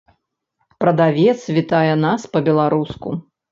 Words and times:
Прадавец 0.83 1.35
вітае 1.59 1.93
нас 2.07 2.27
па-беларуску. 2.35 3.09